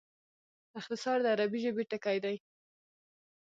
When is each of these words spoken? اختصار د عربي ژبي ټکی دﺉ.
اختصار 0.79 1.17
د 1.21 1.25
عربي 1.33 1.59
ژبي 1.65 1.83
ټکی 1.91 2.17
دﺉ. 2.23 2.37